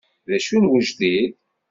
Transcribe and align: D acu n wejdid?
D 0.27 0.31
acu 0.37 0.57
n 0.57 0.69
wejdid? 0.69 1.31